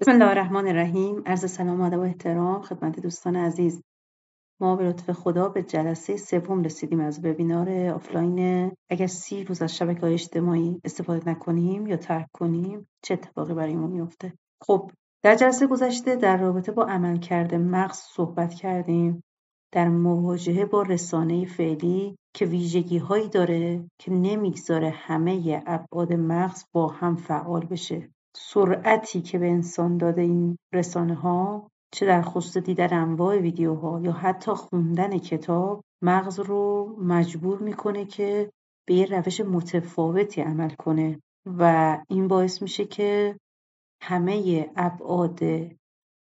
[0.00, 1.22] بسم الله الرحمن الرحیم.
[1.26, 3.82] عرض سلام و احترام خدمت دوستان عزیز.
[4.60, 8.72] ما به لطف خدا به جلسه سوم رسیدیم از وبینار آفلاین.
[8.90, 13.76] اگر سی روز از شبکه های اجتماعی استفاده نکنیم یا ترک کنیم چه اتفاقی برای
[13.76, 14.90] ما میفته خب
[15.22, 19.22] در جلسه گذشته در رابطه با عملکرد مغز صحبت کردیم.
[19.72, 26.88] در مواجهه با رسانه فعلی که ویژگی هایی داره که نمی‌گذاره همه ابعاد مغز با
[26.88, 28.08] هم فعال بشه.
[28.36, 34.12] سرعتی که به انسان داده این رسانه ها چه در خصوص دیدن انواع ویدیوها یا
[34.12, 38.50] حتی خوندن کتاب مغز رو مجبور می‌کنه که
[38.88, 43.36] به یه روش متفاوتی عمل کنه و این باعث میشه که
[44.02, 45.40] همه ابعاد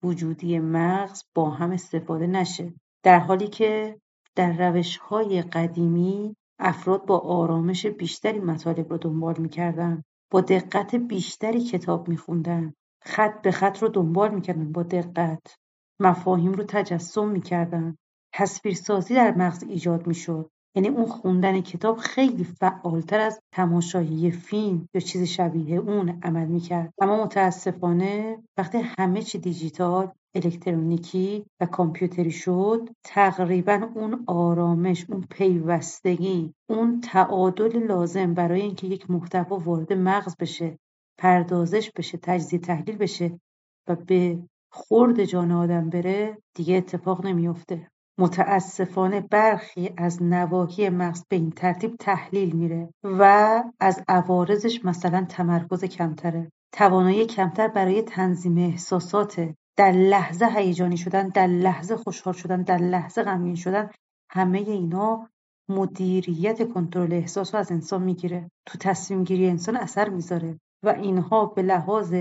[0.03, 2.73] وجودی مغز با هم استفاده نشه.
[3.03, 4.01] در حالی که
[4.35, 10.03] در روش های قدیمی افراد با آرامش بیشتری مطالب رو دنبال می‌کردن.
[10.31, 12.73] با دقت بیشتری کتاب میخوندن.
[13.03, 15.57] خط به خط رو دنبال می‌کردن با دقت.
[16.01, 17.97] مفاهیم رو تجسم می‌کردن.
[18.35, 20.51] تصویرسازی در مغز ایجاد می‌شد.
[20.75, 26.95] یعنی اون خوندن کتاب خیلی فعالتر از تماشای فیلم یا چیز شبیه اون عمل می‌کرد.
[27.01, 36.55] اما متاسفانه وقتی همه چی دیجیتال الکترونیکی و کامپیوتری شد تقریبا اون آرامش اون پیوستگی
[36.71, 40.79] اون تعادل لازم برای اینکه یک محتوا وارد مغز بشه
[41.19, 43.41] پردازش بشه تجزیه تحلیل بشه
[43.89, 44.39] و به
[44.71, 47.91] خورد جان آدم بره دیگه اتفاق نمیافته.
[48.19, 55.85] متاسفانه برخی از نواحی مغز به این ترتیب تحلیل میره و از عوارضش مثلا تمرکز
[55.85, 56.53] کمتره.
[56.73, 63.23] توانایی کمتر برای تنظیم احساسات در لحظه هیجانی شدن در لحظه خوشحال شدن در لحظه
[63.23, 63.91] غمگین شدن
[64.31, 65.29] همه اینا
[65.69, 68.51] مدیریت کنترل احساس رو از انسان می‌گیره.
[68.67, 72.15] تو تصمیم گیری انسان اثر می‌ذاره و اینها به لحاظ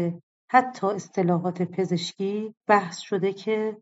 [0.52, 3.78] حتی اصطلاحات پزشکی بحث شده که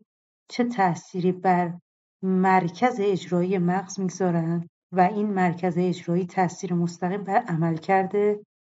[0.48, 1.74] چه تأثیری بر
[2.22, 8.12] مرکز اجرایی مغز می‌گذارن و این مرکز اجرایی تاثیر مستقیم بر عملکرد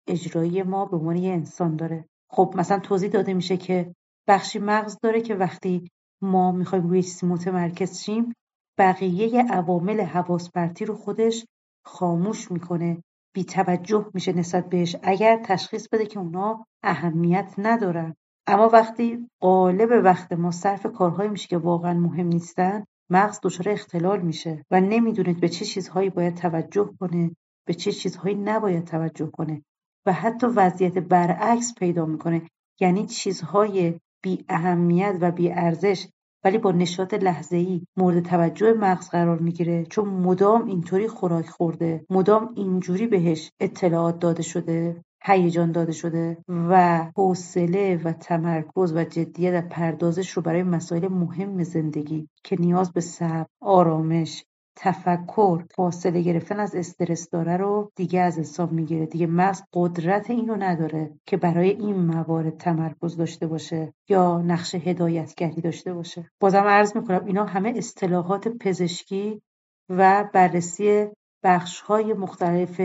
[0.09, 2.05] اجرایی ما به عنوان انسان داره.
[2.31, 3.95] خب مثلا توضیح داده میشه که
[4.29, 5.91] بخشی مغز داره که وقتی
[6.23, 8.35] ما می‌خوایم روی چیزی متمرکز شیم
[8.79, 10.51] بقیه عوامل حواس
[10.87, 11.47] رو خودش
[11.85, 13.03] خاموش می‌کنه
[13.35, 18.15] بی توجه میشه نسبت بهش اگر تشخیص بده که اونا اهمیت ندارن.
[18.47, 24.21] اما وقتی قالب وقت ما صرف کارهایی میشه که واقعا مهم نیستن مغز دچار اختلال
[24.21, 27.31] میشه و نمی‌دونید به چه چیزهایی باید توجه کنه
[27.67, 29.63] به چه چیزهایی نباید توجه کنه
[30.07, 32.43] و حتی وضعیت برعکس پیدا می‌کنه.
[32.81, 36.07] یعنی چیزهای بی اهمیت و بی ارزش
[36.45, 37.15] ولی با نشاط
[37.53, 44.19] ای مورد توجه مغز قرار می‌گیره چون مدام اینطوری خوراک خورده مدام اینجوری بهش اطلاعات
[44.19, 51.09] داده شده هیجان داده شده و حوصله و تمرکز و جدیت پردازش رو برای مسائل
[51.09, 54.45] مهم زندگی که نیاز به صبر آرامش
[54.77, 59.07] تفکر فاصله گرفتن از استرس داره رو دیگه از حساب می‌گیره.
[59.07, 65.61] دیگه مغز قدرت اینو نداره که برای این موارد تمرکز داشته باشه یا نقش هدایتگری
[65.61, 66.31] داشته باشه.
[66.41, 69.43] بازم عرض می‌کنم اینا همه اصطلاحات پزشکی
[69.89, 71.07] و بررسی
[71.45, 72.81] بخش های مختلف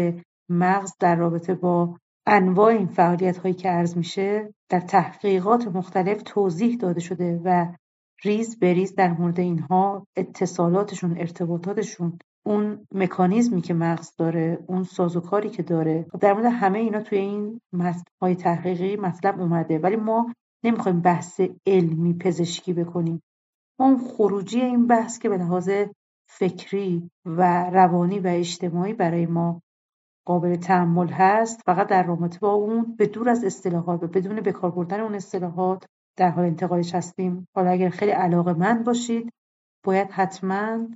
[0.50, 6.78] مغز در رابطه با انواع این فعالیت هایی که عرض میشه در تحقیقات مختلف توضیح
[6.78, 7.68] داده شده و
[8.24, 15.64] ریز بریز در مورد اینها اتصالاتشون ارتباطاتشون اون مکانیزمی که مغز داره اون سازوکاری که
[15.64, 16.06] داره.
[16.12, 17.62] خب در مورد همه اینا توی این
[18.22, 19.80] های تحقیقی مطلب اومده.
[19.80, 23.22] ولی ما نمی‌خوایم بحث علمی پزشکی بکنیم.
[23.80, 25.70] ما اون خروجی این بحث که به لحاظ
[26.30, 29.62] فکری و روانی و اجتماعی برای ما
[30.26, 34.72] قابل تحمل هست فقط در رابطه با اون به دور از اصطلاحات و بدون بکار
[34.72, 35.86] بردن اون اصطلاحات
[36.20, 37.48] در حال انتقالش هستیم.
[37.56, 39.34] حالا اگر خیلی علاقه من باشید
[39.86, 40.88] باید حتما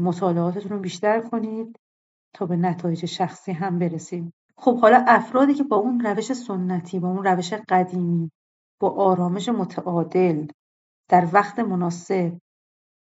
[0.00, 1.76] مطالعاتتون رو بیشتر کنید
[2.34, 4.32] تا به نتایج شخصی هم برسیم.
[4.56, 8.30] خب حالا افرادی که با اون روش سنتی با اون روش قدیمی
[8.80, 10.46] با آرامش متعادل
[11.10, 12.32] در وقت مناسب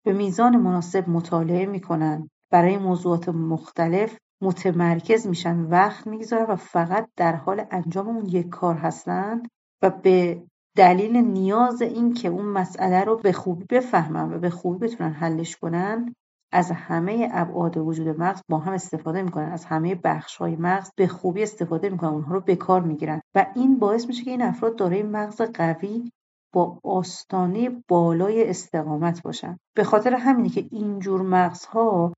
[0.05, 7.35] به میزان مناسب مطالعه می‌کنن برای موضوعات مختلف متمرکز میشن وقت می‌گذارن و فقط در
[7.35, 9.47] حال انجام اون یک کار هستند
[9.81, 10.43] و به
[10.79, 15.55] دلیل نیاز این که اون مسئله رو به خوبی بفهمن و به خوبی بتونن حلش
[15.55, 16.15] کنن
[16.51, 19.51] از همه ابعاد وجود مغز با هم استفاده می‌کنن.
[19.51, 22.09] از همه بخش های مغز به خوبی استفاده می‌کنن.
[22.09, 23.21] اونها رو به کار می‌گیرن.
[23.35, 26.11] و این باعث میشه که این افراد دارای مغز قوی
[26.53, 29.57] با آستانه بالای استقامت باشن.
[29.75, 32.13] به خاطر همینه که اینجور مغزها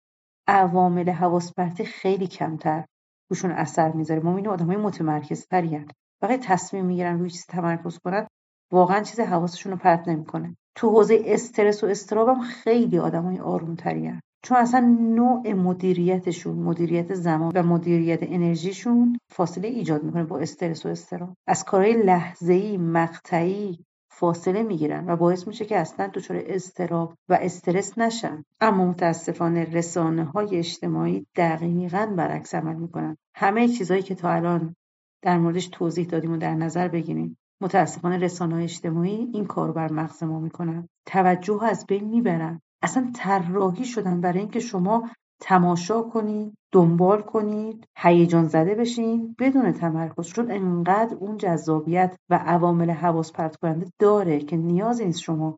[0.48, 1.54] عوامل حواس
[1.86, 2.86] خیلی کمتر
[3.32, 4.20] روشون اثر می‌ذاره.
[4.22, 5.88] ما این آدمای متمرکز ترین
[6.22, 8.28] وقتی تصمیم می‌گیرن روی چیز تمرکز کنن.
[8.72, 10.56] واقعا چیز حواسشون رو پرت نمی‌کنه.
[10.76, 14.20] تو حوزه استرس و استرابم خیلی آدمای آرومترین.
[14.44, 20.90] چون اصلا نوع مدیریتشون مدیریت زمان و مدیریت انرژیشون فاصله ایجاد می‌کنه با استرس و
[20.90, 21.34] استراب.
[21.48, 23.80] از کارهای لحظه‌ای مقطعی
[24.12, 28.44] فاصله می‌گیرن و باعث میشه که اصلا دچار استراب و استرس نشن.
[28.62, 33.18] اما متاسفانه رسانه های اجتماعی دقیقا برعکس عمل می‌کنن.
[33.36, 34.76] همه چیزهایی که تا الان
[35.22, 40.24] در موردش توضیح دادیم و در نظر بگیریم متاسفانه رسانه اجتماعی این کار بر مغز
[40.24, 40.88] ما می‌کنن.
[41.06, 42.62] توجه از بین می‌برن.
[42.82, 45.10] اصلا طراحی شدن برای اینکه شما
[45.42, 52.92] تماشا کنید دنبال کنید هیجان زده بشین بدون تمرکز چون انقدر اون جذابیت و عوامل
[52.92, 55.58] حواس پرت کننده داره که نیازی نیست شما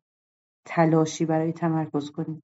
[0.65, 2.41] تلاشی برای تمرکز کنید.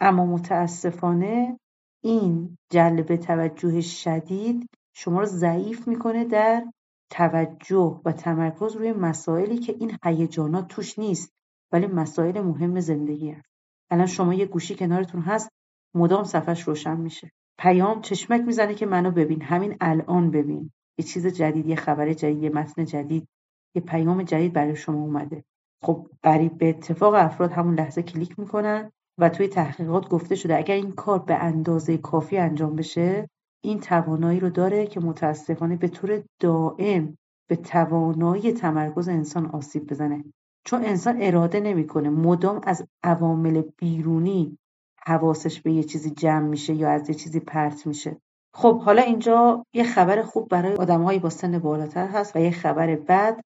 [0.00, 1.58] اما متاسفانه
[2.04, 6.64] این جلب توجه شدید شما رو ضعیف می‌کنه در
[7.12, 11.32] توجه و تمرکز روی مسائلی که این هیجانات توش نیست
[11.72, 13.48] ولی مسائل مهم زندگی هست.
[13.90, 15.48] الان شما یه گوشی کنارتون هست
[15.94, 17.30] مدام صفحش روشن میشه.
[17.58, 19.42] پیام چشمک می‌زنه که منو ببین.
[19.42, 20.70] همین الان ببین.
[20.98, 23.28] یه چیز جدید یه خبر جدید یه متن جدید
[23.74, 25.44] یه پیام جدید برای شما اومده.
[25.82, 30.74] خب قریب به اتفاق افراد همون لحظه کلیک می‌کنن و توی تحقیقات گفته شده اگر
[30.74, 33.28] این کار به اندازه کافی انجام بشه
[33.64, 37.18] این توانایی رو داره که متاسفانه به طور دائم
[37.48, 40.24] به توانایی تمرکز انسان آسیب بزنه.
[40.64, 44.58] چون انسان اراده نمی‌کنه مدام از عوامل بیرونی
[45.06, 48.16] حواسش به یه چیزی جمع میشه یا از یه چیزی پرت میشه.
[48.54, 52.96] خب حالا اینجا یه خبر خوب برای آدمهایی با سن بالاتر هست و یه خبر
[52.96, 53.40] بد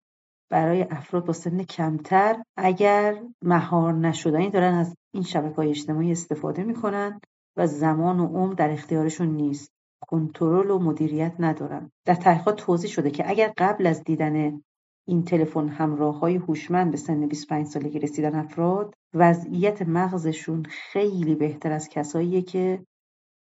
[0.50, 2.42] برای افراد با سن کمتر.
[2.56, 7.20] اگر مهار نشدنی دارن از این شبکه های اجتماعی استفاده می‌کنن
[7.56, 9.75] و زمان و عمر در اختیارشون نیست.
[10.06, 14.62] کنترل و مدیریت ندارن در تحقیقات توضیح شده که اگر قبل از دیدن
[15.08, 21.88] این تلفن های هوشمند به سن 25 سالگی رسیدن افراد وضعیت مغزشون خیلی بهتر از
[21.88, 22.86] کساییه که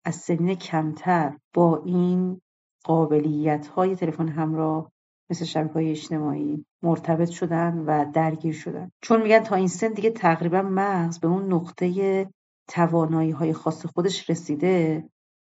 [0.05, 2.41] از سنین کمتر با این
[2.83, 4.91] قابلیت های تلفن همراه
[5.29, 8.91] مثل شبکه های اجتماعی مرتبط شدن و درگیر شدن.
[9.01, 12.27] چون میگن تا این سن دیگه تقریبا مغز به اون نقطه
[12.67, 15.03] توانایی های خاص خودش رسیده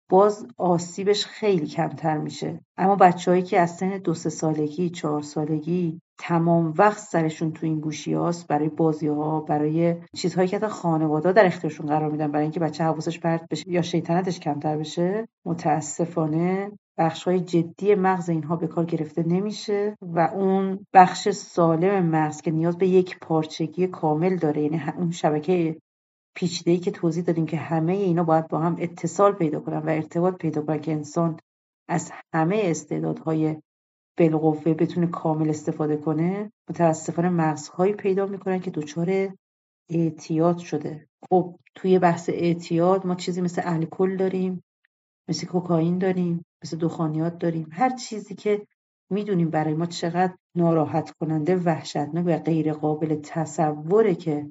[0.08, 2.60] باز آسیبش خیلی کمتر میشه.
[2.76, 7.80] اما بچههایی که از سن دو سه سالگی چهار سالگی تمام وقت سرشون تو این
[7.80, 12.42] گوشی هاست برای بازی ها برای چیزهایی که حتی خانواده در اختیارشون قرار میدن برای
[12.42, 18.56] اینکه بچه حواسش پرت بشه یا شیطنتش کمتر بشه متاسفانه بخش های جدی مغز اینها
[18.56, 24.36] به کار گرفته نمیشه و اون بخش سالم مغز که نیاز به یک پارچگی کامل
[24.36, 25.76] داره یعنی اون شبکه
[26.66, 30.34] ای که توضیح دادیم که همه اینا باید با هم اتصال پیدا کنن و ارتباط
[30.34, 31.40] پیدا کنن که انسان
[31.88, 33.56] از همه استعدادهای
[34.18, 39.34] بالقوه بتونه کامل استفاده کنه متاسفانه مغزهایی پیدا می‌کنن که دچار
[39.90, 41.08] اعتیاد شده.
[41.30, 44.62] خب توی بحث اعتیاد ما چیزی مثل الکل داریم
[45.28, 47.68] مثل کوکائین داریم مثل دخانیات داریم.
[47.72, 48.66] هر چیزی که
[49.10, 54.50] می‌دونیم برای ما چقدر ناراحت کننده وحشتناک و غیر قابل تصوره که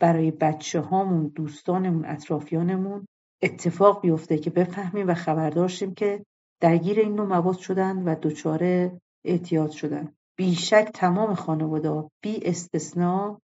[0.00, 3.06] برای بچه هامون دوستانمون اطرافیانمون
[3.42, 6.24] اتفاق بیفته که بفهمیم و خبردار شیم که
[6.60, 8.90] درگیر این نوع مواد شدن و دچار
[9.24, 10.12] اعتیاد شدن.
[10.36, 13.40] بیشک تمام خانواده بی استثنا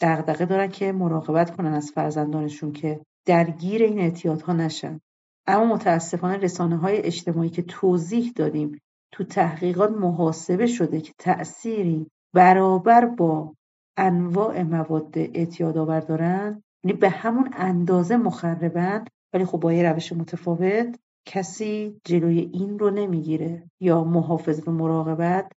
[0.00, 5.00] دغدغه دارن که مراقبت کنن از فرزندانشون که درگیر این اعتیادها نشن.
[5.46, 8.78] اما متاسفانه رسانه های اجتماعی که توضیح دادیم
[9.12, 13.54] تو تحقیقات محاسبه شده که تأثیری برابر با
[13.96, 16.62] انواع مواد اعتیادآور دارن.
[16.84, 22.90] یعنی به همون اندازه مخربند ولی خب با یه روش متفاوت کسی جلوی این رو
[22.90, 23.70] نمی‌گیره.
[23.80, 25.52] یا محافظ و مراقبت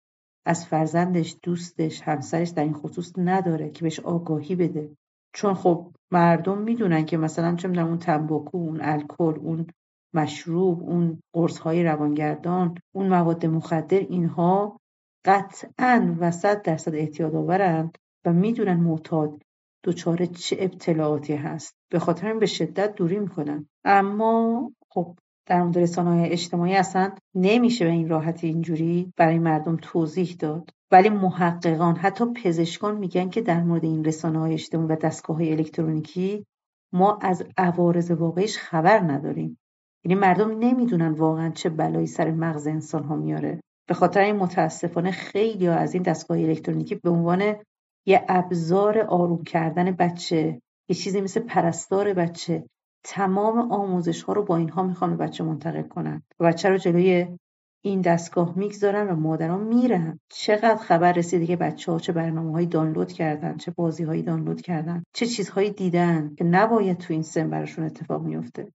[0.46, 4.90] از فرزندش دوستش همسرش در این خصوص نداره که بهش آگاهی بده.
[5.34, 9.68] چون خب مردم می‌دونن که مثلا چه می‌دونم اون تنباکو اون الکل اون
[10.16, 14.80] مشروب اون قرص های روانگردان اون مواد مخدر اینها
[15.26, 17.98] قطعا و صد درصد اعتیاد آورند.
[18.26, 19.42] و می‌دونن معتاد
[19.84, 21.76] دچار چه ابتلاعاتی هست.
[21.92, 23.68] به خاطر این به شدت دوری می‌کنن.
[23.86, 25.16] اما خب
[25.46, 30.70] در مورد رسانه های اجتماعی اصلا نمیشه به این راحتی اینجوری برای مردم توضیح داد.
[30.92, 35.52] ولی محققان حتی پزشکان میگن که در مورد این رسانه های اجتماعی و دستگاه های
[35.52, 36.46] الکترونیکی
[36.94, 39.58] ما از عوارض واقعیش خبر نداریم.
[40.06, 43.60] یعنی مردم نمی‌دونن واقعا چه بلایی سر مغز انسان ها میاره.
[43.88, 47.56] به خاطر این متاسفانه خیلی از این دستگاه الکترونیکی به عنوان
[48.06, 52.64] یه ابزار آروم کردن بچه یه چیزی مثل پرستار بچه.
[53.04, 56.24] تمام آموزش ها رو با اینها می‌خوان به بچه منتقل کنن.
[56.40, 57.38] بچه رو جلوی
[57.86, 60.20] این دستگاه می‌گذارن و مادران میرن.
[60.30, 64.62] چقدر خبر رسیده که بچه ها چه برنامه هایی دانلود کردن چه بازی هایی دانلود
[64.62, 68.72] کردن چه چیزهایی دیدن که نباید تو این سن براشون اتفاق میفته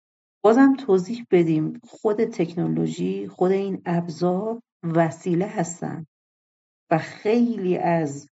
[0.44, 1.80] بازم توضیح بدیم.
[1.88, 6.06] خود تکنولوژی خود این ابزار وسیله هستن.
[6.92, 8.28] و خیلی از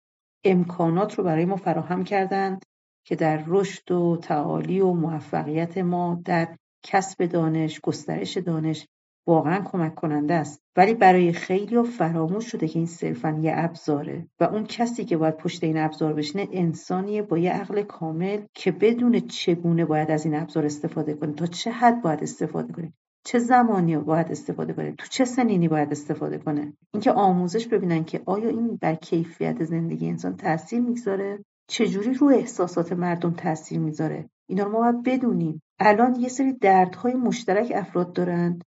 [0.45, 2.65] امکانات رو برای ما فراهم کردند
[3.05, 8.87] که در رشد و تعالی و موفقیت ما در کسب دانش گسترش دانش
[9.27, 10.63] واقعا کمک کننده است.
[10.77, 15.17] ولی برای خیلی ها فراموش شده که این صرفا یه ابزاره و اون کسی که
[15.17, 20.25] باید پشت این ابزار بشینه انسانیه با یه عقل کامل که بدون چگونه باید از
[20.25, 22.93] این ابزار استفاده کنه تا چه حد باید استفاده کنه.
[23.25, 28.23] چه زمانی باید استفاده کنه؟ تو چه سنینی باید استفاده کنه؟ اینکه آموزش ببینن که
[28.27, 34.65] آیا این بر کیفیت زندگی انسان تاثیر می‌گذاره؟ چجوری رو احساسات مردم تاثیر می‌ذاره؟ اینا
[34.65, 35.63] رو ما باید بدونیم.
[35.79, 38.65] الان یه سری دردهای مشترک افراد دارند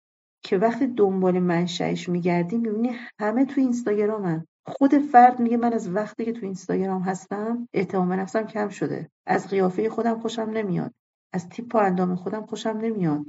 [0.44, 4.46] که وقتی دنبال منشأش میگردیم می‌بینی همه تو اینستاگرامن.
[4.68, 9.10] خود فرد میگه من از وقتی که تو اینستاگرام هستم اعتماد به نفسم کم شده.
[9.28, 10.94] از قیافه خودم خوشم نمیاد.
[11.34, 13.25] از تیپ و اندام خودم خوشم نمیاد.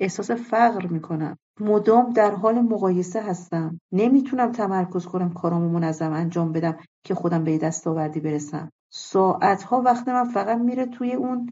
[0.00, 1.36] احساس فقر می‌کنم.
[1.60, 3.80] مدام در حال مقایسه هستم.
[3.92, 8.70] نمی‌تونم تمرکز کنم کارامو منظم انجام بدم که خودم به دستاوردی برسم.
[8.92, 11.50] ساعتها وقت من فقط میره توی اون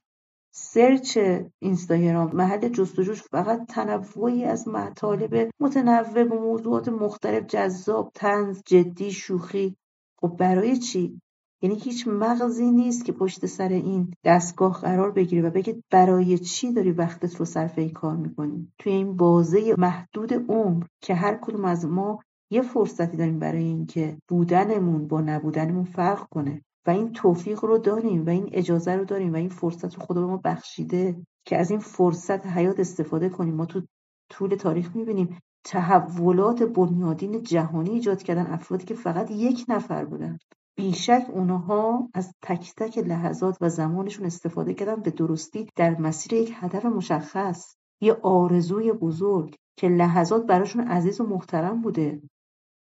[0.55, 1.19] سرچ
[1.59, 2.37] اینستاگرام.
[2.37, 9.77] محل جستجوش فقط تنوعی از مطالب متنوع و موضوعات مختلف جذاب تنز جدی شوخی.
[10.21, 11.21] خب برای چی؟
[11.63, 16.73] یعنی هیچ مغزی نیست که پشت سر این دستگاه قرار بگیره و بگه برای چی
[16.73, 21.65] داری وقتت رو صرف این کار می‌کنی؟ توی این بازه محدود عمر که هر کدوم
[21.65, 22.19] از ما
[22.51, 28.27] یه فرصتی داریم برای اینکه بودنمون با نبودنمون فرق کنه و این توفیق رو داریم
[28.27, 31.17] و این اجازه رو داریم و این فرصت رو خدا به ما بخشیده
[31.47, 33.55] که از این فرصت حیات استفاده کنیم.
[33.55, 33.83] ما تو
[34.31, 40.39] طول تاریخ می‌بینیم تحولات بنیادین جهانی ایجاد کردن افرادی که فقط یک نفر بودن.
[40.77, 46.53] بیشک اونها از تک تک لحظات و زمانشون استفاده کردن به درستی در مسیر یک
[46.55, 52.23] هدف مشخص یه آرزوی بزرگ که لحظات براشون عزیز و محترم بوده.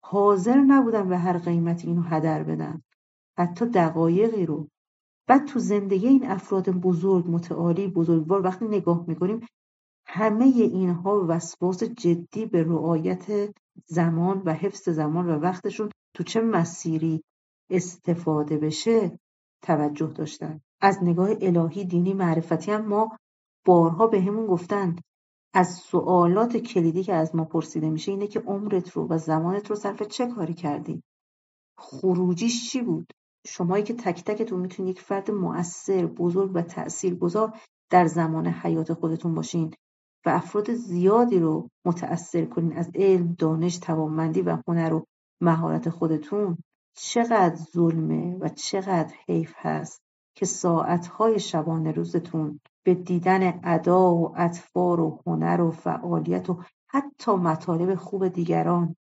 [0.04, 2.82] حاضر نبودن به هر قیمتی اینو هدر بدن.
[3.38, 4.68] حتی دقایقی رو.
[5.28, 9.46] بعد تو زندگی این افراد بزرگ متعالی بزرگوار وقتی نگاه می‌کنیم
[10.06, 13.54] همه اینها وسواس جدی به رعایت
[13.86, 17.24] زمان و حفظ زمان و وقتشون تو چه مسیری
[17.70, 19.18] استفاده بشه
[19.62, 20.60] توجه داشتن.
[20.80, 23.16] از نگاه الهی دینی معرفتی هم ما
[23.64, 24.96] بارها به همون گفتن.
[25.54, 29.76] از سوالات کلیدی که از ما پرسیده میشه اینه که عمرت رو و زمانت رو
[29.76, 31.02] صرف چه کاری کردی؟
[31.78, 33.12] خروجیش چی بود؟
[33.46, 36.62] شمایی که تک تکتون می‌تونید یک فرد مؤثر بزرگ و
[37.20, 39.74] گذار در زمان حیات خودتون باشین
[40.26, 45.04] و افراد زیادی رو متأثر کنین از علم دانش توانمندی و هنر و
[45.40, 46.58] مهارت خودتون.
[46.96, 50.02] چقدر ظلمه و چقدر حیف هست
[50.34, 57.32] که ساعتهای شبانه روزتون به دیدن ادا و اطفار و هنر و فعالیت و حتی
[57.32, 58.96] مطالب خوب دیگران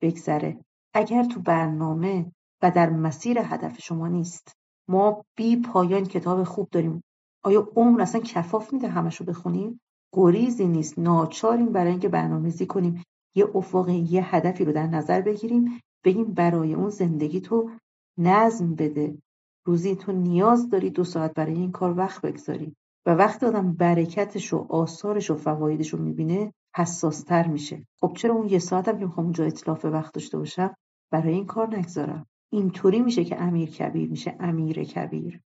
[0.00, 0.58] بگذره.
[0.94, 4.52] اگر تو برنامه و در مسیر هدف شما نیست
[4.88, 7.02] ما بی پایان کتاب خوب داریم.
[7.44, 9.80] آیا عمر اصلا کفاف میده همش رو بخونیم؟
[10.12, 13.02] گریزی نیست ناچاریم برای اینکه برنامه‌ریزی کنیم.
[13.34, 15.80] یه افق یه هدفی رو در نظر بگیریم.
[16.04, 17.70] بگیم برای اون زندگی تو
[18.18, 19.18] نظم بده.
[19.64, 22.76] روزی تو نیاز داری دو ساعت برای این کار وقت بگذاری
[23.06, 27.86] و وقتی آدم برکتش و آثارش و فوایدش رو می‌بینه حساستر میشه.
[28.00, 30.74] خب چرا اون یه ساعتم که می‌خوام اونجا اطلاف وقت داشته باشم
[31.10, 35.40] برای این کار نگذارم؟ اینطوری میشه که امیر کبیر میشه امیر کبیر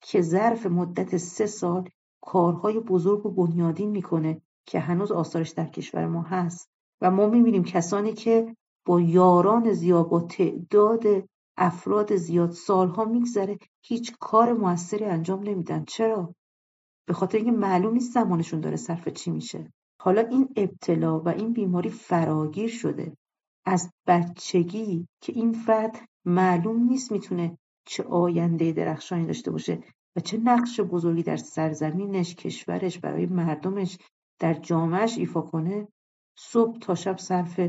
[0.00, 1.88] که ظرف مدت سه سال
[2.20, 6.70] کارهای بزرگ و بنیادین می‌کنه که هنوز آثارش در کشور ما هست.
[7.00, 11.04] و ما می‌بینیم کسانی که با یاران زیاد با تعداد
[11.56, 15.84] افراد زیاد سالها میگذره هیچ کار موثری انجام نمیدن.
[15.84, 16.34] چرا؟
[17.06, 19.72] به خاطر اینکه معلوم نیست زمانشون داره صرف چی میشه.
[20.00, 23.16] حالا این ابتلا و این بیماری فراگیر شده.
[23.64, 29.80] از بچگی که این فرد معلوم نیست می‌تونه چه آینده درخشانی داشته باشه
[30.16, 33.98] و چه نقش بزرگی در سرزمینش کشورش برای مردمش
[34.38, 35.88] در جامعش ایفا کنه
[36.38, 37.60] صبح تا شب صرف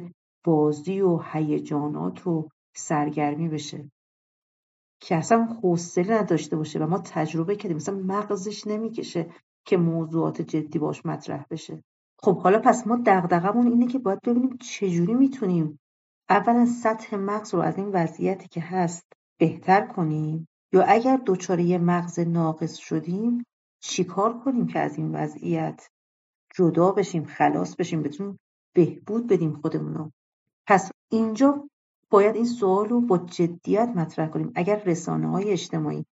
[0.48, 3.92] بازی و هیجانات و سرگرمی بشه.
[5.02, 7.78] که اصلا حوصله نداشته باشه و ما تجربه کردیم.
[7.78, 9.30] مثلا مغزش نمی‌کشه
[9.66, 11.84] که موضوعات جدی باش مطرح بشه.
[12.20, 15.80] خب حالا پس ما دغدغمون اینه که باید ببینیم چجوری می‌تونیم
[16.30, 19.06] اولا سطح مغز رو از این وضعیتی که هست
[19.40, 23.46] بهتر کنیم یا اگر دچار یه مغز ناقص شدیم
[23.80, 25.88] چیکار کنیم که از این وضعیت
[26.56, 28.40] جدا بشیم خلاص بشیم بتونیم
[28.76, 30.10] بهبود بدیم خودمونو.
[30.68, 31.70] پس اینجا
[32.10, 34.52] باید این سوال رو با جدیت مطرح کنیم.
[34.56, 36.06] اگر رسانه های اجتماعی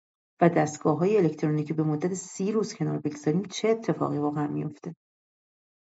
[0.41, 4.95] و دستگاه های الکترونیکی به مدت سی روز کنار بگذاریم چه اتفاقی واقعا میفته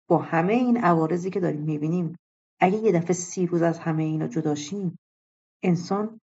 [0.09, 2.19] با همه این عوارضی که داریم می‌بینیم
[2.61, 4.99] اگه یه دفعه سی روز از همه اینا جداشیم
[5.63, 6.21] انسان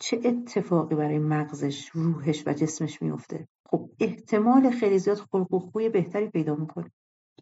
[0.00, 5.88] چه اتفاقی برای مغزش روحش و جسمش میفته خب احتمال خیلی زیاد خلق و خوی
[5.88, 6.90] بهتری پیدا می‌کنه.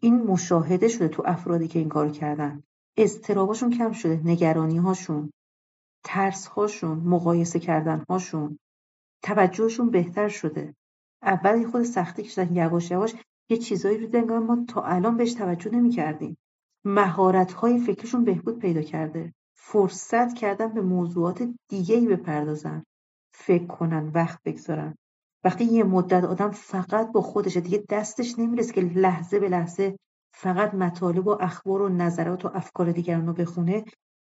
[0.01, 2.63] این مشاهده شده تو افرادی که این کارو کردن.
[3.01, 5.31] اضطراباشون کم شده نگرانی هاشون
[6.03, 8.59] ترس هاشون مقایسه کردن هاشون
[9.23, 10.75] توجهشون بهتر شده.
[11.23, 13.15] اول خود سختی کشیدن یواش یواش
[13.49, 16.37] یه چیزایی رو دیدن ما تا الان بهش توجه نمی‌کردیم.
[16.85, 19.33] مهارت های فکرشون بهبود پیدا کرده.
[19.57, 22.83] فرصت کردن به موضوعات دیگه ای بپردازن.
[23.33, 24.95] فکر کنن وقت بگذارن.
[25.43, 29.97] وقتی یه مدت آدم فقط با خودشه دیگه دستش نمی‌رسه که لحظه به لحظه
[30.41, 33.83] فقط مطالب و اخبار و نظرات و افکار دیگران رو بخونه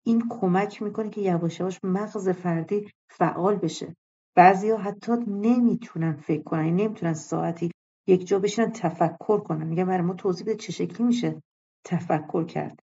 [0.06, 3.96] این کمک می‌کنه که یواش یواش مغز فردی فعال بشه.
[4.36, 7.70] بعضیا حتی نمی‌تونن فکر کنن یعنی نمی‌تونن ساعتی
[8.06, 9.66] یک جا بشینن تفکر کنن.
[9.66, 11.42] میگن برای ما توضیح بده چه شکلی میشه
[11.84, 12.80] تفکر کرد.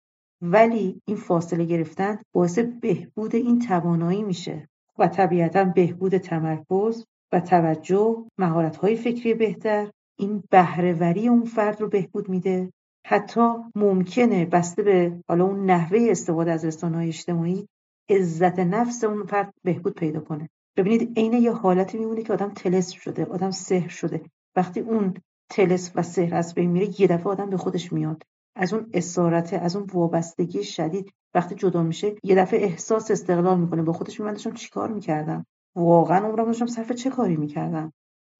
[0.41, 4.67] ولی این فاصله گرفتن باعث بهبود این توانایی میشه
[4.99, 9.91] و طبیعتا بهبود تمرکز و توجه مهارت‌های فکری بهتر.
[10.19, 12.71] این بهرهوری اون فرد رو بهبود میده.
[13.05, 13.41] حتی
[13.75, 17.67] ممکنه بسته به حالا اون نحوه استفاده از رسانه‌های اجتماعی
[18.09, 20.49] عزت نفس اون فرد بهبود پیدا کنه.
[20.77, 24.21] ببینید عین یه حالتی میمونه که آدم تلس شده آدم سحر شده.
[24.55, 25.13] وقتی اون
[25.49, 28.23] تلس و سحر از بین میره یه دفعه آدم به خودش میاد.
[28.55, 33.81] از اون اسارت از اون وابستگی شدید وقتی جدا میشه یه دفعه احساس استقلال می‌کنه.
[33.81, 37.93] با خودش میمونه داشتم چیکار می‌کردم؟ واقعا عمرم داشتم صرف چه کاری می‌کردم؟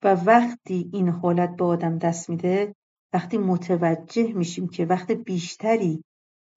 [0.03, 2.75] و وقتی این حالت به آدم دست میده
[3.13, 6.03] وقتی متوجه میشیم که وقت بیشتری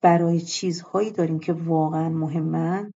[0.02, 2.92] برای چیزهایی داریم که واقعا مهمن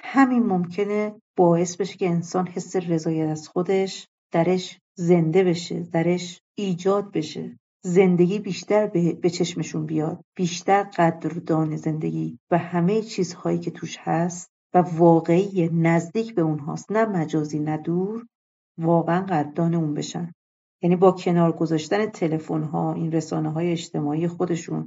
[0.00, 7.12] همین ممکنه باعث بشه که انسان حس رضایت از خودش درش زنده بشه درش ایجاد
[7.12, 7.58] بشه.
[7.84, 8.86] زندگی بیشتر
[9.22, 16.34] به چشمشون بیاد بیشتر قدردان زندگی و همه چیزهایی که توش هست و واقعی نزدیک
[16.34, 18.26] به اونهاست نه مجازی نه دور
[18.78, 20.32] واقعا قدردان اون بشن.
[20.82, 24.86] یعنی با کنار گذاشتن تلفن ها این رسانه های اجتماعی خودشون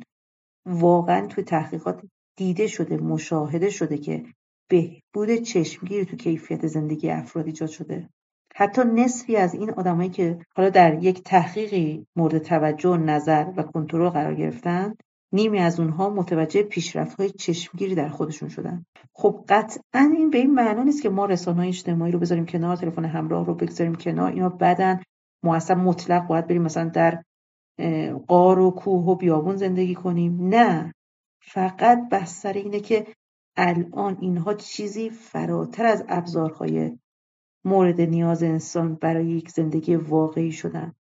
[0.65, 2.01] واقعا توی تحقیقات
[2.37, 4.23] دیده شده مشاهده شده که
[4.69, 8.09] بهبود چشمگیری تو کیفیت زندگی افراد ایجاد شده.
[8.55, 14.09] حتی نصفی از این آدمایی که حالا در یک تحقیقی مورد توجه نظر و کنترل
[14.09, 14.95] قرار گرفتن
[15.33, 18.85] نیمی از اونها متوجه پیشرفت های چشمگیری در خودشون شدن.
[19.13, 22.75] خب قطعا این به این معنا نیست که ما رسانه های اجتماعی رو بذاریم کنار
[22.75, 25.01] تلفن همراه رو بگذاریم کنار اینا بدن.
[25.43, 27.23] ما اصلا مطلق باید بریم مثلا در
[28.27, 30.47] قار و کوه و بیابون زندگی کنیم.
[30.47, 30.93] نه.
[31.41, 33.07] فقط بحث اینه که
[33.57, 36.97] الان اینها چیزی فراتر از ابزارهای
[37.65, 40.93] مورد نیاز انسان برای یک زندگی واقعی شدن.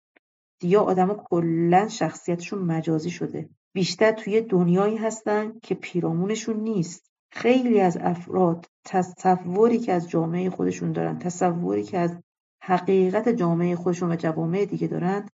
[0.64, 3.50] یا آدم کلا شخصیتشون مجازی شده.
[3.74, 7.12] بیشتر توی دنیایی هستن که پیرامونشون نیست.
[7.32, 12.18] خیلی از افراد تصوری که از جامعه خودشون دارن تصوری که از
[12.64, 15.30] حقیقت جامعه خودشون و جوامع دیگه دارن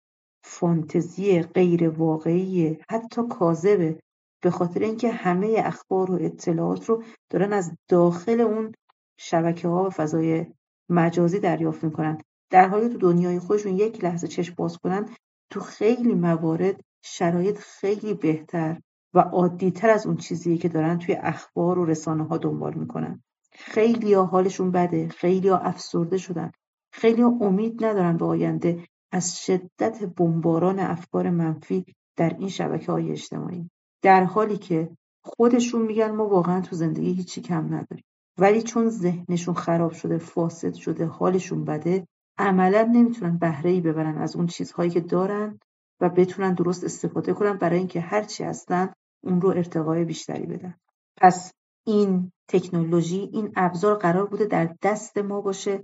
[0.44, 3.98] فانتزی غیر واقعی حتی کاذبه
[4.42, 8.72] به خاطر اینکه همه اخبار و اطلاعات رو دارن از داخل اون
[9.18, 10.46] شبکه ها و فضای
[10.88, 12.18] مجازی دریافت می‌کنن.
[12.50, 15.08] در حالی تو دنیای خودشون یک لحظه چشم باز کنن
[15.50, 18.80] تو خیلی موارد شرایط خیلی بهتر
[19.14, 23.22] و عادیتر از اون چیزی که دارن توی اخبار و رسانه ها دنبال می‌کنن.
[23.52, 26.52] خیلی ها حالشون بده خیلی ها افسرده شدن.
[26.92, 31.84] خیلی امید ندارن به آینده از شدت بمباران افکار منفی
[32.16, 33.70] در این شبکه های اجتماعی.
[34.02, 34.90] در حالی که
[35.24, 38.04] خودشون میگن ما واقعا تو زندگی هیچی کم نداریم.
[38.38, 42.06] ولی چون ذهنشون خراب شده فاسد شده حالشون بده
[42.38, 45.58] عملا نمی‌تونن بهره ای ببرن از اون چیزهایی که دارن
[46.00, 48.92] و بتونن درست استفاده کنن برای اینکه هرچی هستن
[49.24, 50.74] اون رو ارتقای بیشتری بدن.
[51.16, 51.52] پس
[51.86, 55.82] این تکنولوژی این ابزار قرار بوده در دست ما باشه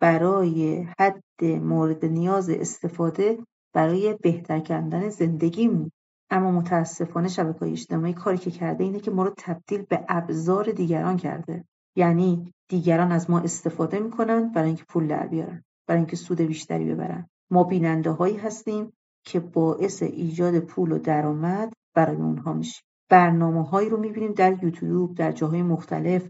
[0.00, 3.38] برای حد مورد نیاز استفاده
[3.74, 5.90] برای بهتر کردن زندگیمون
[6.30, 7.28] اما متاسفانه
[7.60, 11.64] های اجتماعی کاری که کرده اینه که ما رو تبدیل به ابزار دیگران کرده.
[11.96, 16.84] یعنی دیگران از ما استفاده می‌کنن برای اینکه پول در بیارن برای اینکه سود بیشتری
[16.84, 17.28] ببرن.
[17.50, 18.92] ما بیننده هایی هستیم
[19.24, 22.84] که باعث ایجاد پول و درآمد برای اونها میشیم.
[23.10, 26.28] برنامه هایی رو می‌بینیم در یوتیوب در جاهای مختلف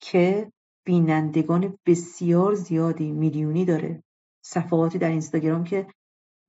[0.00, 0.52] که
[0.86, 4.02] بینندگان بسیار زیادی میلیونی داره.
[4.42, 5.86] صفحاتی در اینستاگرام که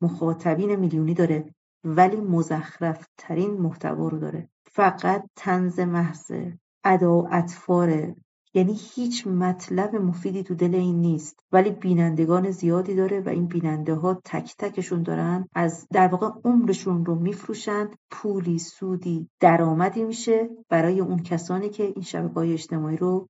[0.02, 4.50] مخاطبین میلیونی داره ولی مزخرف ترین محتوا رو داره.
[4.72, 8.16] فقط تنز محضه ادا و اطفاره.
[8.54, 11.40] یعنی هیچ مطلب مفیدی تو دل این نیست.
[11.52, 15.48] ولی بینندگان زیادی داره و این بیننده ها تک تکشون دارن.
[15.54, 17.90] از در واقع عمرشون رو میفروشن.
[18.12, 23.28] پولی سودی درآمدی میشه برای اون کسانی که این شبکه های اجتماعی رو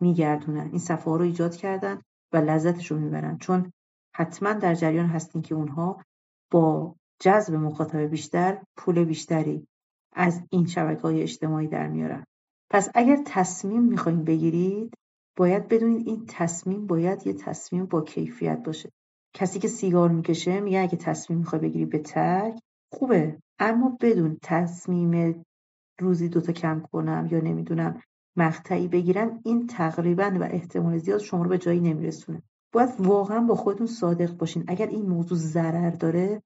[0.00, 0.68] میگردونن.
[0.70, 3.38] این صفحه رو ایجاد کردن و لذتش رو می‌برن.
[3.38, 3.72] چون
[4.14, 6.02] حتما در جریان هستین که اونها
[6.50, 9.66] با جذب مخاطب بیشتر پول بیشتری
[10.12, 12.24] از این شبکه های اجتماعی در میارن.
[12.70, 14.94] پس اگر تصمیم می‌خواین بگیرید
[15.36, 18.90] باید بدونید این تصمیم باید یه تصمیم با کیفیت باشه.
[19.34, 22.58] کسی که سیگار می‌کشه میگه اگه تصمیم می‌خوای بگیری به ترک
[22.92, 23.38] خوبه.
[23.58, 25.44] اما بدون تصمیم
[26.00, 28.00] روزی دوتا کم کنم یا نمی‌دونم
[28.36, 32.42] مقطعی بگیرم این تقریبا و احتمال زیاد شما رو به جایی نمیرسونه.
[32.72, 34.64] باید واقعا با خودتون صادق باشین.
[34.66, 36.42] اگر این موضوع ضرر داره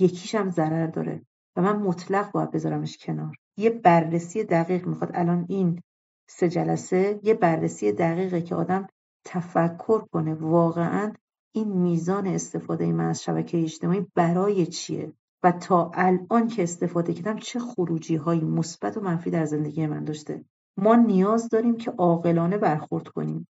[0.00, 1.22] یکیش هم ضرر داره
[1.56, 3.36] و من مطلق باید بذارمش کنار.
[3.56, 5.10] یه بررسی دقیق می‌خواد.
[5.14, 5.80] الان این
[6.28, 8.86] سه جلسه یه بررسی دقیقه که آدم
[9.24, 11.12] تفکر کنه واقعا
[11.54, 17.38] این میزان استفاده من از شبکه اجتماعی برای چیه و تا الان که استفاده کردم
[17.38, 20.44] چه خروجی های مثبت و منفی در زندگی من داشته.
[20.76, 23.46] ما نیاز داریم که عاقلانه برخورد کنیم.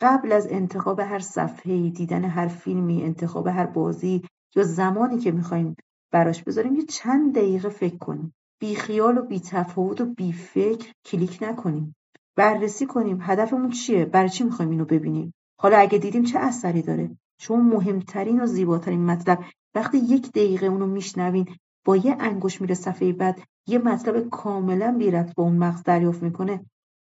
[0.00, 4.22] قبل از انتخاب هر صفحه دیدن هر فیلمی انتخاب هر بازی
[4.56, 5.76] یا زمانی که می‌خوایم
[6.12, 8.34] براش بذاریم یه چند دقیقه فکر کنیم.
[8.60, 11.94] بی خیال و بی تفاوت و بی فکر کلیک نکنیم.
[12.36, 15.34] بررسی کنیم هدفمون چیه برای چی می‌خوایم اینو ببینیم.
[15.60, 20.86] حالا اگه دیدیم چه اثری داره؟ چون مهمترین و زیباترین مطلب وقتی یک دقیقه اونو
[20.86, 21.48] میشنوین
[21.88, 26.22] با یه انگوش میره صفحه بعد یه مطلب کاملا بی رفت با اون مغز دریافت
[26.22, 26.64] می‌کنه.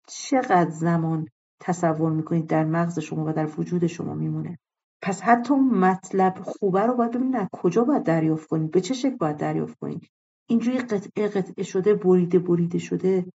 [0.08, 1.28] چقدر زمان
[1.60, 4.58] تصور می‌کنید در مغز شما و در وجود شما میمونه؟
[5.02, 9.16] پس حتی اون مطلب خوبه رو باید ببینید کجا باید دریافت کنید به چه شکل
[9.16, 10.10] باید دریافت کنید.
[10.48, 13.26] اینجوری قطعه قطعه شده بریده بریده شده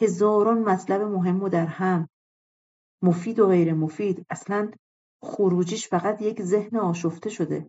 [0.00, 2.08] هزاران مطلب مهم و در هم
[3.02, 4.26] مفید و غیر مفید.
[4.30, 4.70] اصلا
[5.22, 7.68] خروجیش فقط یک ذهن آشفته شده.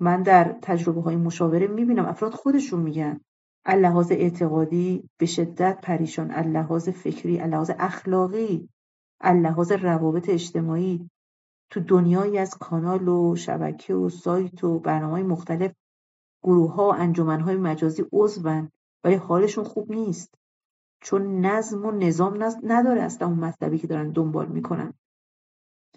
[0.00, 3.20] من در تجربه های مشاوره می‌بینم افراد خودشون میگن
[3.66, 8.68] اللحاظ اعتقادی به شدت پریشان اللحاظ فکری اللحاظ اخلاقی
[9.20, 11.10] اللحاظ روابط اجتماعی.
[11.70, 15.72] تو دنیایی از کانال و شبکه و سایت و برنامه مختلف
[16.42, 18.70] گروه ها و انجمن های مجازی عضون
[19.04, 20.34] ولی حالشون خوب نیست.
[21.00, 24.94] چون نظم و نظام نداره اصلا اون مطلبی که دارن دنبال می‌کنن.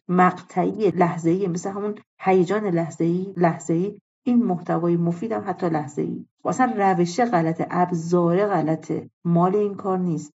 [0.09, 6.01] مقطعی لحظه ای مثل همون هیجان لحظه ای لحظه ای این محتوای مفیدم حتی لحظه
[6.01, 9.09] ای اصلا روش غلطه ابزار غلطه.
[9.25, 10.33] مال این کار نیست.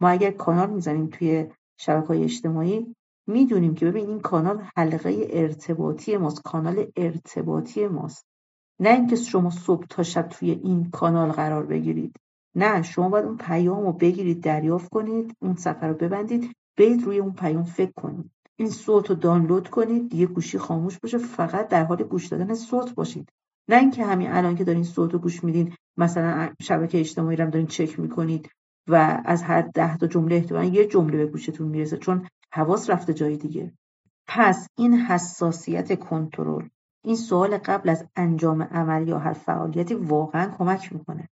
[0.00, 2.94] ما اگر کانال می‌زنیم توی شبکه های اجتماعی
[3.26, 8.26] می‌دونیم که ببین این کانال حلقه ارتباطی ماست کانال ارتباطی ماست.
[8.80, 12.16] نه اینکه شما صبح تا شب توی این کانال قرار بگیرید.
[12.54, 17.18] نه شما باید اون پیام رو بگیرید دریافت کنید اون سفر رو ببندید برید روی
[17.18, 18.30] اون پیام فکر کنید.
[18.56, 22.94] این صوت رو دانلود کنید دیگه گوشی خاموش باشه فقط در حال گوش دادن صوت
[22.94, 23.28] باشید.
[23.68, 27.66] نه اینکه همین الان که دارین صوت رو گوش میدین مثلا شبکه اجتماعی رو دارین
[27.66, 28.48] چک می‌کنید
[28.88, 33.14] و از هر ده تا جمله احتمالا یه جمله به گوشتون می‌رسه چون حواس رفته
[33.14, 33.72] جای دیگه.
[34.26, 36.68] پس این حساسیت کنترل
[37.04, 41.28] این سوال قبل از انجام عمل یا هر فعالیتی واقعا کمک می‌کنه.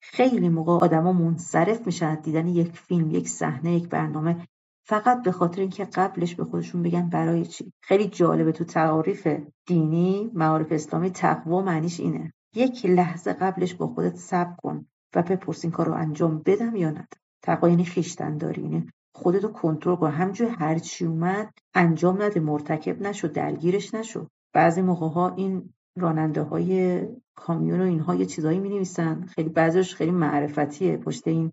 [0.00, 4.46] خیلی موقع آدما منصرف میشن دیدن یک فیلم یک صحنه یک برنامه
[4.88, 9.28] فقط به خاطر اینکه قبلش به خودشون بگن برای چی؟ خیلی جالبه تو تعاریف
[9.66, 12.32] دینی معارف اسلامی تقوا معنیش اینه.
[12.54, 16.90] یک لحظه قبلش با خودت صبر کن و بپرس این کار رو انجام بدم یا
[16.90, 17.06] ندم
[17.42, 20.10] تقوا یعنی خیشتن داری یعنی خودتو کنترل کن.
[20.10, 24.26] همجور هرچی اومد انجام نده مرتکب نشو درگیرش نشو.
[24.52, 27.00] بعضی موقع ها این راننده های
[27.34, 31.52] کامیون و اینها یه چیزایی می نویسن خیلی بعضیش خیلی معرفتیه پشت این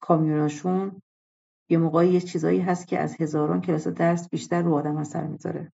[0.00, 1.02] کامیوناشون
[1.68, 5.72] یه موقعی یه چیزایی هست که از هزاران کلاس درس بیشتر رو آدم اثر می‌ذاره.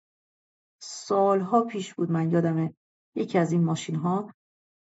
[0.82, 2.73] سالها پیش بود من یادمه
[3.15, 4.34] یکی از این ماشین ها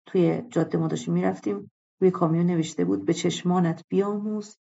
[0.05, 4.57] توی جاده ما داشتیم می‌رفتیم روی کامیون نوشته بود به چشمانت بیاموز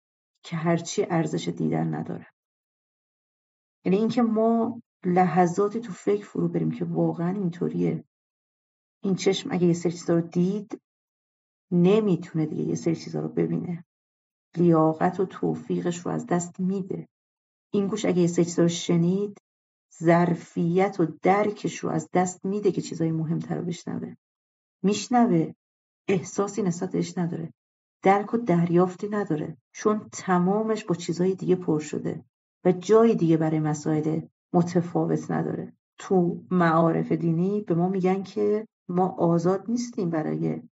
[0.43, 2.27] که هرچی ارزش دیدن نداره.
[3.85, 8.05] یعنی اینکه ما لحظاتی تو فکر فرو بریم که واقعا اینطوریه.
[9.03, 10.81] این چشم اگه یه سری چیزا رو دید
[11.71, 13.85] نمی‌تونه دیگه یه سری چیزا رو ببینه.
[14.57, 17.09] لیاقت و توفیقش رو از دست میده.
[17.73, 19.41] این گوش اگه یه چیزا رو شنید
[20.03, 24.15] ظرفیت و درکش رو از دست میده که چیزای مهمتر رو بشنوه.
[24.83, 25.53] میشنوه.
[26.09, 27.53] احساسی نسبتش نداره.
[28.03, 29.57] درک و دریافتی نداره.
[29.73, 32.25] چون تمامش با چیزای دیگه پر شده
[32.65, 34.21] و جای دیگه برای مسائل
[34.53, 35.73] متفاوت نداره.
[35.99, 40.63] تو معارف دینی به ما میگن که ما آزاد نیستیم برای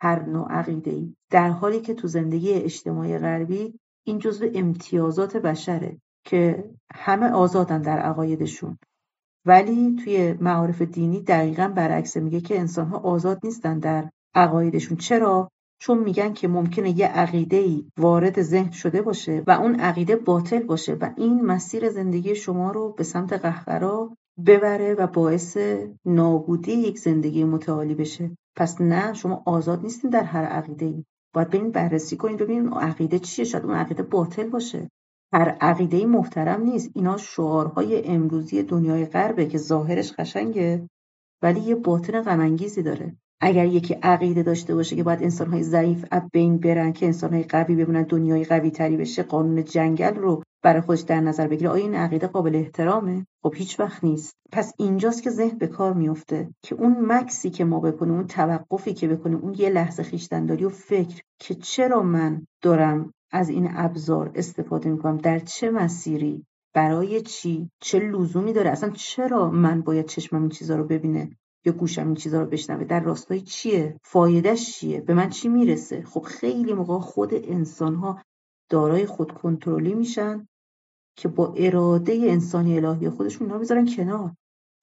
[0.00, 5.98] هر نوع عقیده ای در حالی که تو زندگی اجتماعی غربی این جزو امتیازات بشره
[6.24, 8.78] که همه آزادن در عقایدشون.
[9.46, 14.96] ولی توی معارف دینی دقیقا برعکسه میگه که انسانها آزاد نیستن در عقایدشون.
[14.96, 20.16] چرا؟ چون میگن که ممکنه یه عقیده ای وارد ذهن شده باشه و اون عقیده
[20.16, 25.56] باطل باشه و این مسیر زندگی شما رو به سمت قهقرا ببره و باعث
[26.04, 28.30] نابودی یک زندگی متعالی بشه.
[28.56, 33.18] پس نه شما آزاد نیستین در هر عقیده ای باید برین بررسی کنین ببینین عقیده
[33.18, 34.90] چیه شاید اون عقیده باطل باشه.
[35.32, 36.90] هر عقیده محترم نیست.
[36.94, 40.88] اینا شعارهای امروزی دنیای غربه که ظاهرش قشنگه
[41.42, 43.16] ولی یه باطن غمانگیزی داره.
[43.40, 47.74] اگر یکی عقیده داشته باشه که باید انسانهای ضعیف اب بین برن که انسانهای قوی
[47.74, 51.94] بمونن دنیای قوی تری بشه قانون جنگل رو برای خودش در نظر بگیره آیا این
[51.94, 54.36] عقیده قابل احترامه؟ خب هیچ وقت نیست.
[54.52, 58.94] پس اینجاست که ذهن به کار میفته که اون مکسی که ما بکنیم اون توقفی
[58.94, 64.32] که بکنیم اون یه لحظه خیشتنداری و فکر که چرا من دارم از این ابزار
[64.34, 70.40] استفاده می‌کنم در چه مسیری برای چی چه لزومی داره اصلا چرا من باید چشمم
[70.40, 71.30] این چیزا رو ببینه
[71.64, 76.02] یا گوشم این چیزا رو بشنوه؟ در راستای چیه؟ فایدهش چیه؟ به من چی می‌رسه؟
[76.02, 78.22] خب خیلی موقع خود انسان ها
[78.70, 80.46] دارای خود کنترلی میشن
[81.16, 84.34] که با اراده انسانی الهی خودشون اینا می‌ذارن کنار.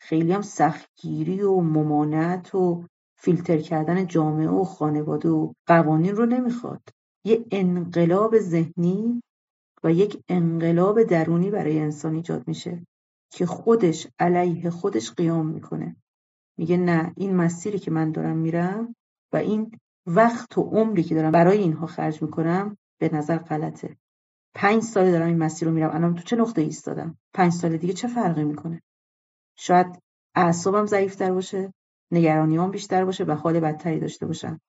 [0.01, 2.83] خیلی هم سختگیری و ممانعت و
[3.17, 6.81] فیلتر کردن جامعه و خانواده و قوانین رو نمی‌خواد.
[7.25, 9.21] یه انقلاب ذهنی
[9.83, 12.85] و یک انقلاب درونی برای انسان ایجاد میشه
[13.31, 15.95] که خودش علیه خودش قیام می‌کنه.
[16.57, 18.95] میگه نه این مسیری که من دارم میرم
[19.33, 19.71] و این
[20.07, 23.97] وقت و عمری که دارم برای اینها خرج می‌کنم به نظر غلطه.
[24.55, 25.95] پنج ساله دارم این مسیر رو میرم.
[25.95, 28.81] الان تو چه نقطه ایستادم؟ پنج سال دیگه چه فرقی می‌کنه؟
[29.57, 29.87] شاید
[30.35, 31.73] اعصابم ضعیفتر باشه
[32.11, 34.59] نگرانیام بیشتر باشه و حال بدتری داشته باشم.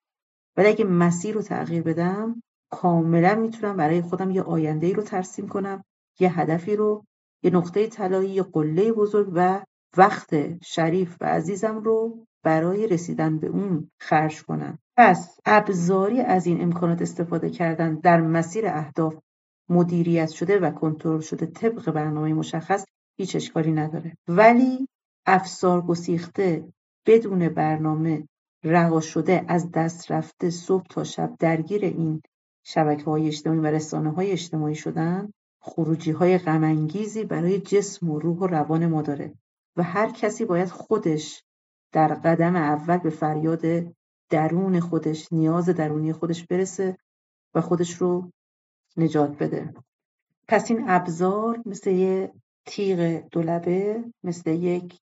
[0.56, 5.48] ولی اگه مسیر رو تغییر بدم کاملا می‌تونم برای خودم یه آینده ای رو ترسیم
[5.48, 5.84] کنم
[6.20, 7.04] یه هدفی رو
[7.42, 9.64] یه نقطه طلایی یه قله بزرگ و
[9.96, 14.78] وقت شریف و عزیزم رو برای رسیدن به اون خرج کنم.
[14.96, 19.14] پس ابزاری از این امکانات استفاده کردن در مسیر اهداف
[19.68, 22.84] مدیریت شده و کنترل شده طبق برنامه مشخص
[23.16, 24.16] هیچ اشکالی نداره.
[24.28, 24.88] ولی
[25.26, 26.72] افسار گسیخته
[27.06, 28.28] بدون برنامه
[28.64, 32.22] رها شده از دست رفته صبح تا شب درگیر این
[32.64, 38.38] شبکه های اجتماعی و رسانه های اجتماعی شدن خروجی های غمانگیزی برای جسم و روح
[38.38, 39.34] و روان ما داره
[39.76, 41.44] و هر کسی باید خودش
[41.92, 43.62] در قدم اول به فریاد
[44.30, 46.98] درون خودش نیاز درونی خودش برسه
[47.54, 48.30] و خودش رو
[48.96, 49.74] نجات بده.
[50.48, 52.32] پس این ابزار مثل یه
[52.66, 55.00] تیغ دولبه مثل یک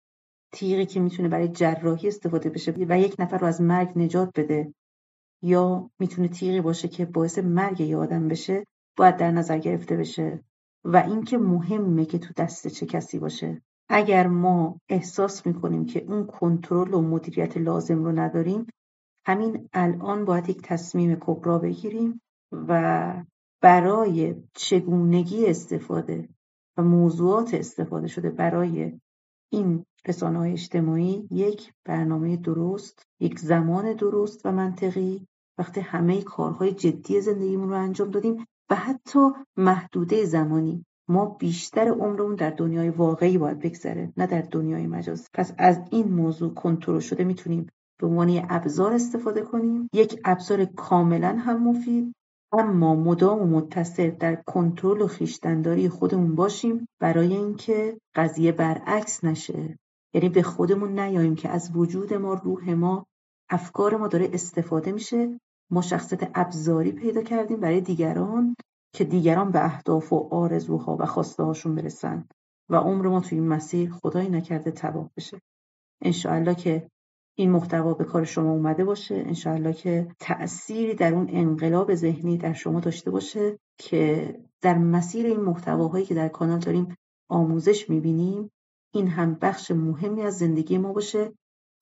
[0.53, 4.75] تیغی که می‌تونه برای جراحی استفاده بشه و یک نفر رو از مرگ نجات بده.
[5.43, 8.65] یا می‌تونه تیغی باشه که باعث مرگ یه آدم بشه
[8.97, 10.45] باید در نظر گرفته بشه.
[10.85, 13.63] و اینکه مهمه که تو دست چه کسی باشه.
[13.89, 18.67] اگر ما احساس می‌کنیم که اون کنترل و مدیریت لازم رو نداریم
[19.27, 22.21] همین الان باید یک تصمیم کبرا بگیریم
[22.53, 23.23] و
[23.65, 26.29] برای چگونگی استفاده
[26.77, 29.01] و موضوعات استفاده شده برای
[29.53, 35.27] این رسانه های اجتماعی یک برنامه درست یک زمان درست و منطقی.
[35.59, 40.85] وقتی همه کارهای جدی زندگیمون رو انجام دادیم و حتی محدوده زمانی.
[41.09, 45.29] ما بیشتر عمرمون در دنیای واقعی باید بگذره نه در دنیای مجاز.
[45.35, 47.67] پس از این موضوع کنترل شده می‌تونیم
[48.01, 49.89] به عنوان ابزار استفاده کنیم.
[49.93, 52.15] یک ابزار کاملا هم مفید
[52.61, 59.79] اما مدام و متصل در کنترل و خیشتنداری خودمون باشیم برای اینکه قضیه برعکس نشه.
[60.15, 63.07] یعنی به خودمون نیاییم که از وجود ما روح ما
[63.51, 65.41] افکار ما داره استفاده میشه.
[65.71, 68.57] ما شخصیت ابزاری پیدا کردیم برای دیگران
[68.95, 72.29] که دیگران به اهداف و آرزوها و خواسته هاشون برسن
[72.71, 75.41] و عمر ما توی این مسیر خدایی نکرده تباه بشه.
[76.03, 76.91] انشاءالله که
[77.35, 79.15] این محتوا به کار شما اومده باشه.
[79.15, 85.41] انشاءالله که تأثیری در اون انقلاب ذهنی در شما داشته باشه که در مسیر این
[85.41, 86.97] محتواهایی که در کانال داریم
[87.29, 88.51] آموزش می‌بینیم
[88.95, 91.33] این هم بخش مهمی از زندگی ما باشه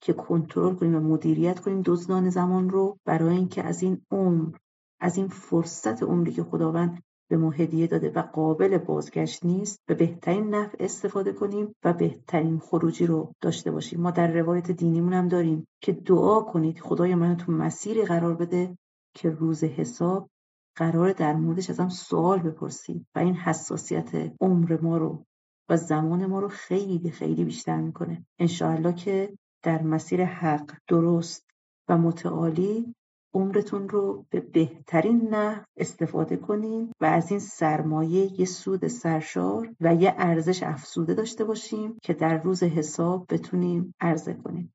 [0.01, 2.99] که کنترل کنیم و مدیریت کنیم دزدان زمان رو.
[3.05, 4.57] برای اینکه از این عمر
[5.01, 9.95] از این فرصت عمری که خداوند به ما هدیه داده و قابل بازگشت نیست به
[9.95, 14.01] بهترین نفع استفاده کنیم و بهترین خروجی رو داشته باشیم.
[14.01, 16.81] ما در روایت دینیمون هم داریم که دعا کنید.
[16.81, 18.79] خدای من تو مسیری قرار بده
[19.15, 20.31] که روز حساب
[20.77, 25.25] قرار در موردش ازم سوال بپرسید و این حساسیت عمر ما رو
[25.69, 28.27] و زمان ما رو خیلی خیلی بیشتر می‌کنه.
[28.39, 31.47] انشاءالله که در مسیر حق درست
[31.89, 32.95] و متعالی
[33.35, 39.95] عمرتون رو به بهترین نحو استفاده کنین و از این سرمایه یه سود سرشار و
[39.95, 44.75] یه ارزش افزوده داشته باشیم که در روز حساب بتونیم عرضه کنیم.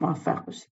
[0.00, 0.70] موفق باشیم